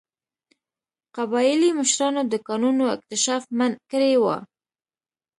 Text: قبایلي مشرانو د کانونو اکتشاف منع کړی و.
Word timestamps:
قبایلي 1.15 1.69
مشرانو 1.79 2.21
د 2.27 2.33
کانونو 2.47 2.83
اکتشاف 2.95 3.43
منع 3.57 3.79
کړی 3.91 4.13
و. 4.23 4.25